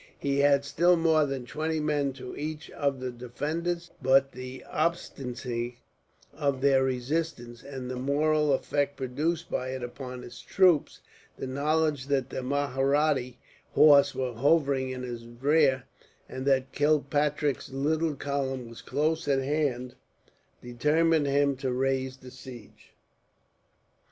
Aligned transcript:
He 0.17 0.39
had 0.39 0.65
still 0.65 0.95
more 0.97 1.27
than 1.27 1.45
twenty 1.45 1.79
men 1.79 2.11
to 2.13 2.35
each 2.35 2.71
of 2.71 2.99
the 2.99 3.11
defenders; 3.11 3.91
but 4.01 4.31
the 4.31 4.63
obstinacy 4.67 5.77
of 6.33 6.59
their 6.61 6.83
resistance, 6.83 7.61
and 7.61 7.87
the 7.87 7.97
moral 7.97 8.51
effect 8.51 8.97
produced 8.97 9.51
by 9.51 9.69
it 9.73 9.83
upon 9.83 10.23
his 10.23 10.41
troops; 10.41 11.01
the 11.37 11.45
knowledge 11.45 12.07
that 12.07 12.31
the 12.31 12.41
Mahratta 12.41 13.33
horse 13.73 14.15
were 14.15 14.33
hovering 14.33 14.89
in 14.89 15.03
his 15.03 15.27
rear, 15.27 15.83
and 16.27 16.47
that 16.47 16.71
Kilpatrick's 16.71 17.69
little 17.69 18.15
column 18.15 18.67
was 18.69 18.81
close 18.81 19.27
at 19.27 19.43
hand; 19.43 19.93
determined 20.63 21.27
him 21.27 21.55
to 21.57 21.71
raise 21.71 22.17
the 22.17 22.31
siege. 22.31 22.93